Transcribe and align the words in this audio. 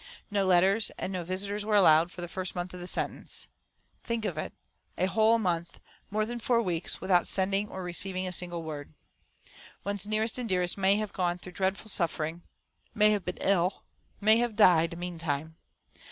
No 0.31 0.45
letters 0.47 0.89
and 0.97 1.13
no 1.13 1.23
visitors 1.23 1.63
were 1.63 1.75
allowed 1.75 2.09
for 2.11 2.21
the 2.21 2.27
first 2.27 2.55
month 2.55 2.73
of 2.73 2.79
the 2.79 2.87
sentence. 2.87 3.47
Think 4.03 4.25
of 4.25 4.35
it 4.35 4.51
a 4.97 5.05
whole 5.05 5.37
month, 5.37 5.79
more 6.09 6.25
than 6.25 6.39
four 6.39 6.59
weeks, 6.63 6.99
without 6.99 7.27
sending 7.27 7.69
or 7.69 7.83
receiving 7.83 8.27
a 8.27 8.31
single 8.31 8.63
word. 8.63 8.95
One's 9.83 10.07
nearest 10.07 10.39
and 10.39 10.49
dearest 10.49 10.75
may 10.75 10.95
have 10.95 11.13
gone 11.13 11.37
through 11.37 11.51
dreadful 11.51 11.89
suffering, 11.89 12.41
may 12.95 13.11
have 13.11 13.23
been 13.25 13.37
ill, 13.41 13.83
may 14.19 14.37
have 14.37 14.55
died, 14.55 14.97
meantime. 14.97 15.55